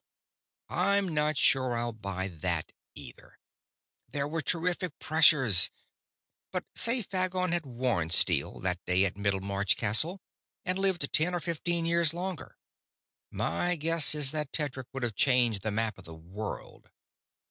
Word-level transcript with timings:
"__"I'm 0.75 1.13
not 1.13 1.37
sure 1.37 1.75
I'll 1.77 1.93
buy 1.93 2.27
that, 2.27 2.73
either. 2.95 3.37
There 4.09 4.27
were 4.27 4.41
terrific 4.41 4.97
pressures... 4.97 5.69
but 6.51 6.65
say 6.73 7.03
Phagon 7.03 7.51
had 7.51 7.67
worn 7.67 8.09
steel, 8.09 8.59
that 8.61 8.83
day 8.85 9.05
at 9.05 9.15
Middlemarch 9.15 9.77
Castle, 9.77 10.19
and 10.65 10.79
lived 10.79 11.13
ten 11.13 11.35
or 11.35 11.39
fifteen 11.39 11.85
years 11.85 12.15
longer? 12.15 12.57
My 13.29 13.75
guess 13.75 14.15
is 14.15 14.31
that 14.31 14.51
Tedric 14.51 14.87
would 14.91 15.03
have 15.03 15.13
changed 15.13 15.61
the 15.61 15.69
map 15.69 15.99
of 15.99 16.05
the 16.05 16.15
world. 16.15 16.89